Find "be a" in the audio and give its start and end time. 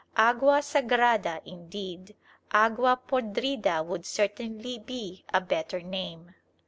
4.79-5.39